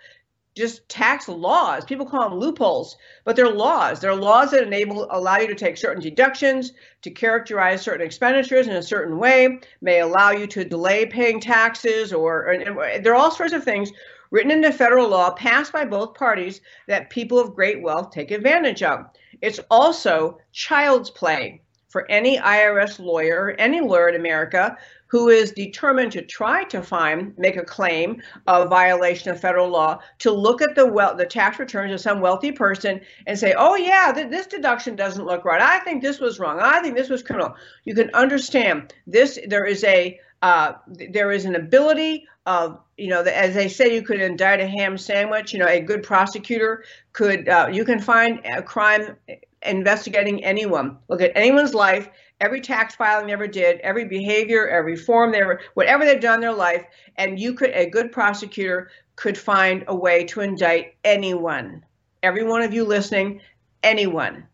[0.60, 1.86] just tax laws.
[1.86, 4.00] People call them loopholes, but they're laws.
[4.00, 8.76] They're laws that enable allow you to take certain deductions, to characterize certain expenditures in
[8.76, 12.56] a certain way, may allow you to delay paying taxes, or,
[13.02, 13.92] there are all sorts of things
[14.32, 18.84] written into federal law passed by both parties that people of great wealth take advantage
[18.84, 19.06] of.
[19.42, 24.78] It's also child's play for any IRS lawyer, any lawyer in America
[25.10, 30.00] who is determined to try to find, make a claim of violation of federal law,
[30.20, 33.76] to look at the well, the tax returns of some wealthy person and say, "Oh
[33.76, 35.62] yeah, th- this deduction doesn't look right.
[35.62, 36.60] I think this was wrong.
[36.60, 39.40] I think this was criminal." You can understand this.
[39.48, 44.02] There is a uh, there is an ability of you know as they say you
[44.02, 48.40] could indict a ham sandwich you know a good prosecutor could uh, you can find
[48.46, 49.16] a crime
[49.64, 54.96] investigating anyone look at anyone's life every tax filing they ever did, every behavior, every
[54.96, 56.86] form they ever, whatever they've done in their life,
[57.18, 61.84] and you could, a good prosecutor could find a way to indict anyone.
[62.24, 63.42] Every one of you listening,
[63.84, 64.46] anyone.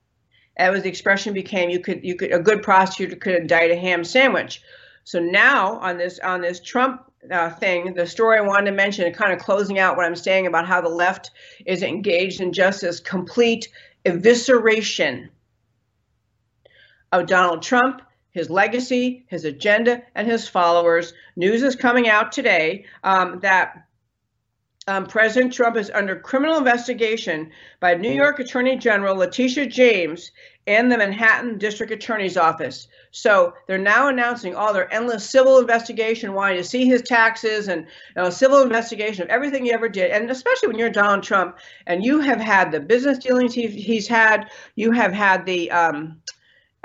[0.57, 3.75] That was the expression became you could you could a good prosecutor could indict a
[3.75, 4.61] ham sandwich.
[5.03, 9.11] So now on this on this Trump uh, thing, the story I wanted to mention,
[9.13, 11.31] kind of closing out what I'm saying about how the left
[11.65, 13.67] is engaged in just this complete
[14.05, 15.29] evisceration
[17.19, 18.01] of Donald Trump,
[18.31, 21.13] his legacy, his agenda, and his followers.
[21.35, 23.85] News is coming out today um, that
[24.87, 27.49] um, President Trump is under criminal investigation
[27.79, 30.31] by New York Attorney General Letitia James
[30.67, 32.87] and the Manhattan District Attorney's Office.
[33.09, 37.83] So they're now announcing all their endless civil investigation, wanting to see his taxes and
[37.83, 40.11] you know, civil investigation of everything he ever did.
[40.11, 44.07] And especially when you're Donald Trump and you have had the business dealings he, he's
[44.07, 46.21] had, you have had the um,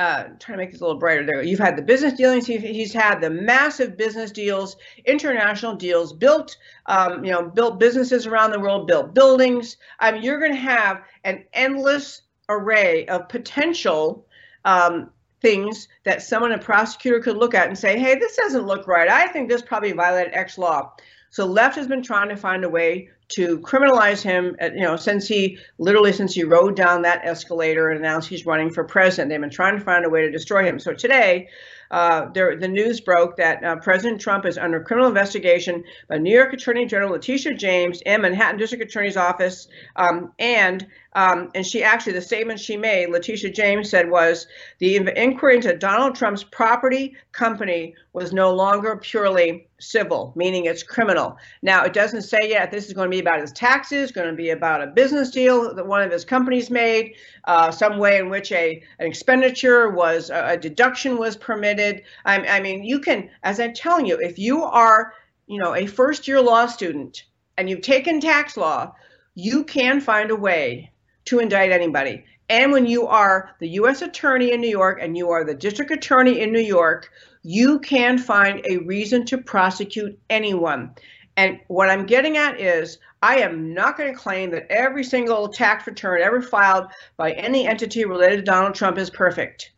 [0.01, 1.43] uh, trying to make this a little brighter there.
[1.43, 2.47] You've had the business dealings.
[2.47, 8.53] he's had the massive business deals, international deals, built, um, you know, built businesses around
[8.53, 9.77] the world, built buildings.
[9.99, 14.27] I mean, you're going to have an endless array of potential
[14.65, 15.11] um,
[15.43, 19.09] things that someone, a prosecutor, could look at and say, "Hey, this doesn't look right.
[19.09, 20.93] I think this probably violated X law."
[21.29, 24.97] So left has been trying to find a way to criminalize him, uh, you know,
[24.97, 29.31] since he literally since he rode down that escalator and announced he's running for president.
[29.31, 30.79] They've been trying to find a way to destroy him.
[30.79, 31.49] So today,
[31.91, 36.35] uh, there, the news broke that uh, President Trump is under criminal investigation by New
[36.35, 39.67] York Attorney General Letitia James and Manhattan District Attorney's Office,
[39.97, 44.47] um, and um, and she actually, the statement she made, Letitia James said was
[44.79, 51.37] the inquiry into Donald Trump's property company was no longer purely civil, meaning it's criminal.
[51.63, 54.37] Now, it doesn't say yet this is going to be about his taxes, going to
[54.37, 58.31] be about a business deal that one of his companies made, uh, some way in
[58.31, 62.03] which a an expenditure was, a, a deduction was permitted.
[62.25, 65.15] I, I mean, you can, as I'm telling you, if you are,
[65.49, 67.25] you know, a first year law student
[67.59, 68.95] and you've taken tax law,
[69.35, 70.93] you can find a way
[71.27, 72.25] to indict anybody.
[72.49, 74.03] And when you are the U.S.
[74.03, 77.11] Attorney in New York and you are the District Attorney in New York,
[77.43, 80.93] you can find a reason to prosecute anyone.
[81.37, 85.49] And what I'm getting at is, I am not going to claim that every single
[85.49, 89.73] tax return ever filed by any entity related to Donald Trump is perfect.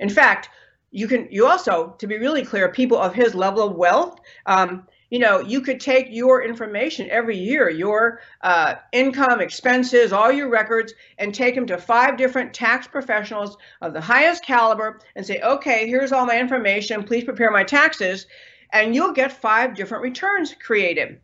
[0.00, 0.50] In fact,
[0.90, 4.86] you can you also, to be really clear, people of his level of wealth, um,
[5.10, 10.50] you know, you could take your information every year, your uh, income, expenses, all your
[10.50, 15.40] records, and take them to five different tax professionals of the highest caliber and say,
[15.40, 17.04] okay, here's all my information.
[17.04, 18.26] Please prepare my taxes.
[18.72, 21.20] And you'll get five different returns created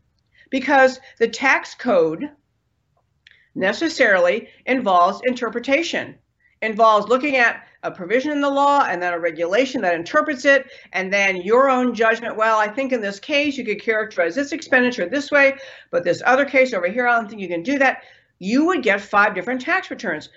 [0.51, 2.31] because the tax code
[3.55, 6.15] necessarily involves interpretation,
[6.63, 10.67] involves looking at a provision in the law and then a regulation that interprets it,
[10.93, 12.37] and then your own judgment.
[12.37, 15.55] Well, I think in this case you could characterize this expenditure this way,
[15.91, 18.03] but this other case over here, I don't think you can do that.
[18.41, 20.29] You would get five different tax returns.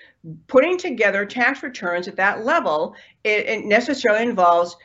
[0.47, 4.75] Putting together tax returns at that level, it, it necessarily involves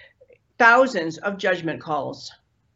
[0.59, 2.33] thousands of judgment calls.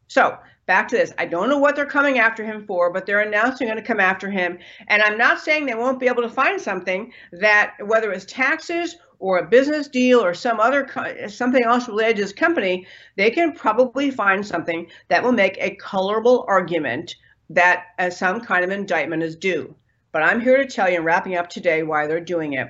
[0.09, 1.13] So back to this.
[1.19, 3.87] I don't know what they're coming after him for, but they're announcing they're going to
[3.87, 4.59] come after him.
[4.89, 8.97] And I'm not saying they won't be able to find something that, whether it's taxes
[9.19, 10.89] or a business deal or some other
[11.29, 15.77] something else related to his company, they can probably find something that will make a
[15.77, 17.15] colorable argument
[17.51, 19.75] that as some kind of indictment is due.
[20.13, 22.69] But I'm here to tell you, wrapping up today, why they're doing it.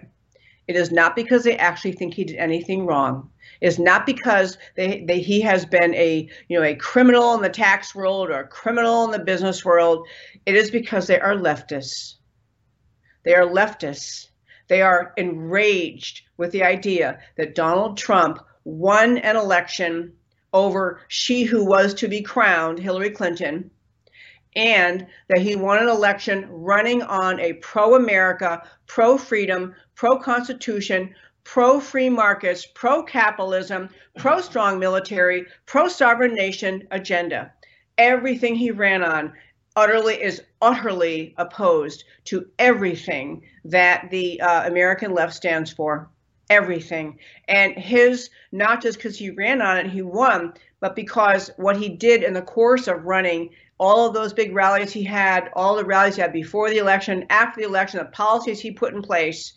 [0.67, 3.31] It is not because they actually think he did anything wrong.
[3.61, 7.49] It's not because they, they, he has been a you know a criminal in the
[7.49, 10.07] tax world or a criminal in the business world.
[10.45, 12.17] It is because they are leftists.
[13.23, 14.29] They are leftists.
[14.69, 20.13] They are enraged with the idea that Donald Trump won an election
[20.53, 23.71] over she who was to be crowned, Hillary Clinton,
[24.57, 31.15] and that he won an election running on a pro America, pro freedom, pro constitution,
[31.45, 33.89] pro free markets, pro capitalism,
[34.19, 37.53] pro strong military, pro sovereign nation agenda.
[37.99, 39.33] Everything he ran on
[39.77, 46.09] utterly is utterly opposed to everything that the uh, American left stands for.
[46.49, 47.19] Everything.
[47.49, 51.89] And his, not just because he ran on it, he won, but because what he
[51.89, 55.85] did in the course of running all of those big rallies he had, all the
[55.85, 59.53] rallies he had before the election, after the election, the policies he put in place,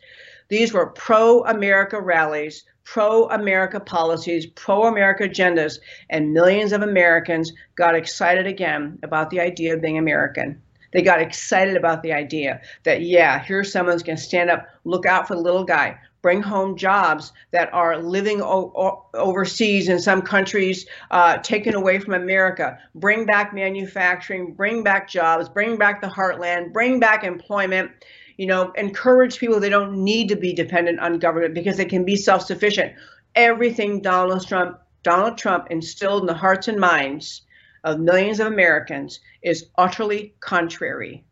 [0.50, 5.78] these were pro America rallies, pro America policies, pro America agendas,
[6.10, 10.60] and millions of Americans got excited again about the idea of being American.
[10.92, 15.06] They got excited about the idea that, yeah, here's someone's going to stand up, look
[15.06, 20.88] out for the little guy, bring home jobs that are living overseas in some countries,
[21.12, 26.74] uh, taken away from America, bring back manufacturing, bring back jobs, bring back the heartland,
[26.74, 27.92] bring back employment.
[28.40, 32.06] You know, encourage people they don't need to be dependent on government because they can
[32.06, 32.94] be self-sufficient.
[33.36, 37.42] Everything Donald Trump Donald Trump instilled in the hearts and minds
[37.84, 41.26] of millions of Americans is utterly contrary,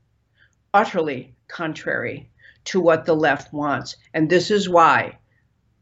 [0.74, 2.30] utterly contrary
[2.66, 3.96] to what the left wants.
[4.14, 5.18] And this is why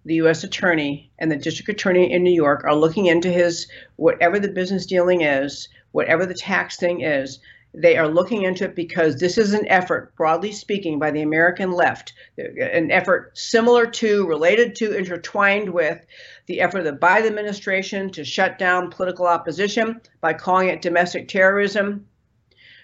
[0.06, 0.44] the U.S.
[0.44, 4.86] Attorney and the District Attorney in New York are looking into his whatever the business
[4.86, 7.40] dealing is, whatever the tax thing is.
[7.78, 11.72] They are looking into it because this is an effort, broadly speaking, by the American
[11.72, 16.06] left, an effort similar to, related to, intertwined with
[16.46, 21.28] the effort of the Biden administration to shut down political opposition by calling it domestic
[21.28, 22.08] terrorism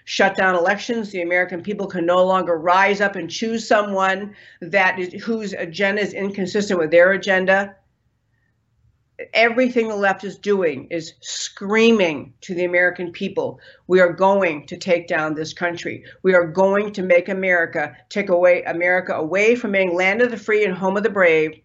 [0.04, 1.10] shut down elections.
[1.10, 6.02] The American people can no longer rise up and choose someone that is, whose agenda
[6.02, 7.76] is inconsistent with their agenda.
[9.34, 14.76] Everything the left is doing is screaming to the American people we are going to
[14.76, 16.04] take down this country.
[16.22, 20.36] We are going to make America take away America away from being land of the
[20.36, 21.60] free and home of the brave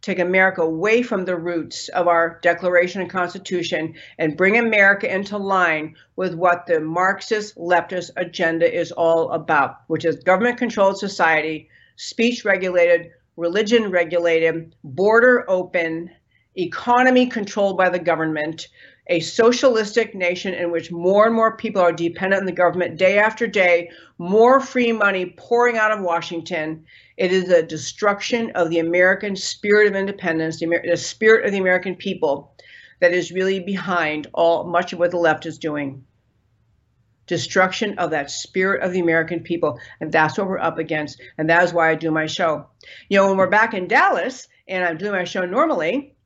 [0.00, 5.36] take America away from the roots of our Declaration and Constitution and bring America into
[5.36, 11.68] line with what the Marxist leftist agenda is all about, which is government controlled society,
[11.96, 16.10] speech regulated, religion regulated, border open,
[16.56, 18.68] economy controlled by the government,
[19.08, 23.18] a socialistic nation in which more and more people are dependent on the government day
[23.18, 26.84] after day, more free money pouring out of Washington,
[27.16, 31.52] it is a destruction of the American spirit of independence, the, Amer- the spirit of
[31.52, 32.54] the American people
[33.00, 36.04] that is really behind all much of what the left is doing.
[37.26, 39.78] Destruction of that spirit of the American people.
[40.00, 41.20] And that's what we're up against.
[41.36, 42.66] And that is why I do my show.
[43.08, 46.16] You know, when we're back in Dallas and I'm doing my show normally,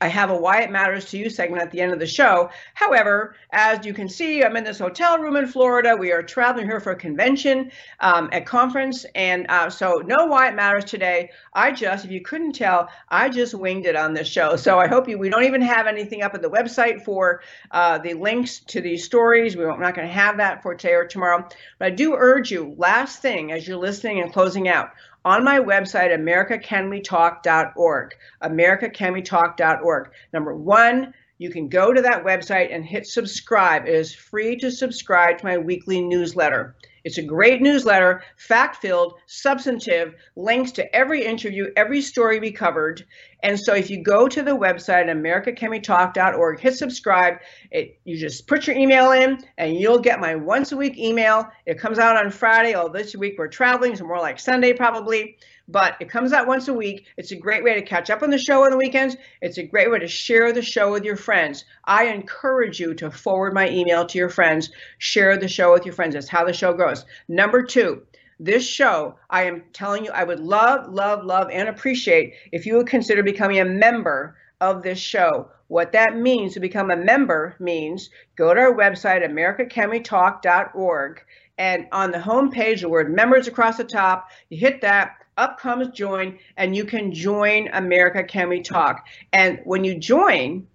[0.00, 2.50] I have a Why It Matters to You segment at the end of the show.
[2.74, 5.96] However, as you can see, I'm in this hotel room in Florida.
[5.96, 7.70] We are traveling here for a convention,
[8.00, 11.30] um, a conference, and uh, so no Why It Matters today.
[11.52, 14.56] I just, if you couldn't tell, I just winged it on this show.
[14.56, 17.98] So I hope you, we don't even have anything up at the website for uh,
[17.98, 19.56] the links to these stories.
[19.56, 21.48] We're not going to have that for today or tomorrow.
[21.78, 24.90] But I do urge you, last thing, as you're listening and closing out,
[25.24, 28.14] on my website, americacanwetalk.org.
[28.42, 30.10] Americacanwetalk.org.
[30.32, 33.86] Number one, you can go to that website and hit subscribe.
[33.86, 36.74] It is free to subscribe to my weekly newsletter.
[37.04, 43.04] It's a great newsletter, fact filled, substantive, links to every interview, every story we covered.
[43.42, 47.38] And so if you go to the website, americacanwetalk.org, hit subscribe,
[47.70, 51.48] it, you just put your email in and you'll get my once a week email.
[51.66, 52.74] It comes out on Friday.
[52.74, 55.36] Oh, this week we're traveling, so more like Sunday probably
[55.68, 57.06] but it comes out once a week.
[57.16, 59.16] It's a great way to catch up on the show on the weekends.
[59.40, 61.64] It's a great way to share the show with your friends.
[61.84, 65.94] I encourage you to forward my email to your friends, share the show with your
[65.94, 66.14] friends.
[66.14, 67.04] That's how the show goes.
[67.28, 68.02] Number two,
[68.40, 72.76] this show, I am telling you, I would love, love, love, and appreciate if you
[72.76, 75.48] would consider becoming a member of this show.
[75.68, 81.22] What that means to become a member means go to our website, americacanwetalk.org,
[81.58, 85.58] and on the home page, the word members across the top, you hit that up
[85.58, 89.06] comes join, and you can join America Can We Talk.
[89.32, 90.66] And when you join,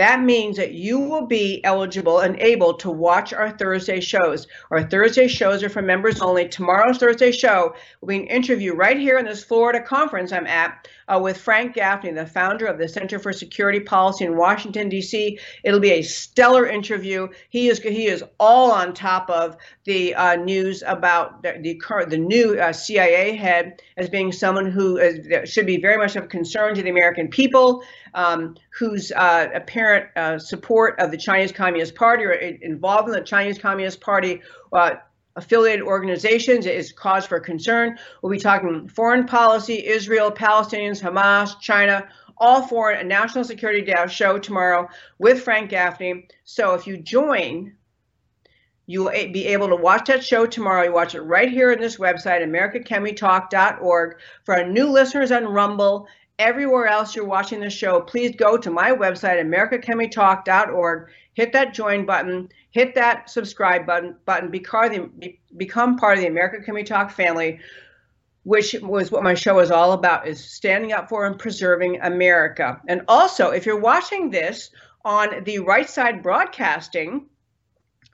[0.00, 4.46] That means that you will be eligible and able to watch our Thursday shows.
[4.70, 6.48] Our Thursday shows are for members only.
[6.48, 10.88] Tomorrow's Thursday show will be an interview right here in this Florida conference I'm at
[11.06, 15.38] uh, with Frank Gaffney, the founder of the Center for Security Policy in Washington D.C.
[15.64, 17.28] It'll be a stellar interview.
[17.50, 22.08] He is he is all on top of the uh, news about the the, current,
[22.08, 26.30] the new uh, CIA head as being someone who is, should be very much of
[26.30, 27.82] concern to the American people,
[28.14, 33.20] um, whose uh, apparent uh, support of the Chinese Communist Party or involved in the
[33.20, 34.40] Chinese Communist Party
[34.72, 34.92] uh,
[35.36, 37.98] affiliated organizations is cause for concern.
[38.22, 44.38] We'll be talking foreign policy, Israel, Palestinians, Hamas, China, all foreign and national security show
[44.38, 44.88] tomorrow
[45.18, 46.26] with Frank Gaffney.
[46.44, 47.74] So if you join,
[48.86, 50.84] you will be able to watch that show tomorrow.
[50.84, 54.16] You watch it right here in this website, americacanwetalk.org.
[54.44, 56.08] For our new listeners on Rumble,
[56.40, 62.06] everywhere else you're watching the show, please go to my website, americacanwetalk.org, hit that join
[62.06, 67.60] button, hit that subscribe button, button become, part of the America Can We Talk family,
[68.44, 72.80] which was what my show is all about, is standing up for and preserving America.
[72.88, 74.70] And also, if you're watching this
[75.04, 77.26] on the right side broadcasting,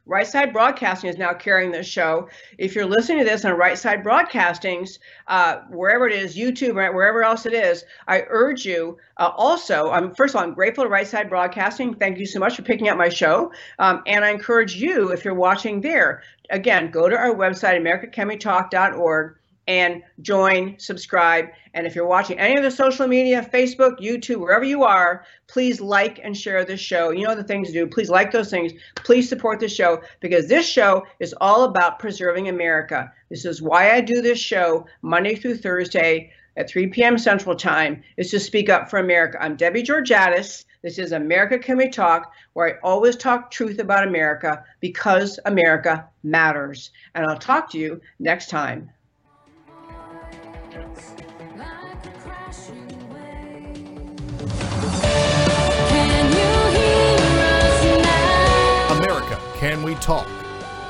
[0.07, 2.29] Right Side Broadcasting is now carrying this show.
[2.59, 6.95] If you're listening to this on Right Side Broadcastings, uh, wherever it is, YouTube, right,
[6.95, 8.99] wherever else it is, I urge you.
[9.17, 11.95] Uh, also, I'm first of all, I'm grateful to Right Side Broadcasting.
[11.95, 15.25] Thank you so much for picking up my show, um, and I encourage you, if
[15.25, 19.37] you're watching there, again, go to our website, AmericaCanWeTalk.org
[19.67, 21.49] and join, subscribe.
[21.75, 25.81] And if you're watching any of the social media, Facebook, YouTube, wherever you are, please
[25.81, 27.11] like and share this show.
[27.11, 27.87] You know the things to do.
[27.87, 28.73] Please like those things.
[28.95, 33.13] Please support the show because this show is all about preserving America.
[33.29, 37.19] This is why I do this show Monday through Thursday at 3 p.m.
[37.19, 39.39] Central Time is to speak up for America.
[39.41, 40.65] I'm Debbie Georgatos.
[40.83, 46.09] This is America Can We Talk, where I always talk truth about America because America
[46.23, 46.93] matters.
[47.15, 48.91] And I'll talk to you next time.
[58.91, 60.29] America, can We Talk?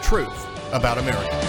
[0.03, 1.45] Truth about America.